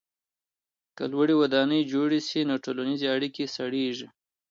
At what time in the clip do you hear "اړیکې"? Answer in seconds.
3.15-3.45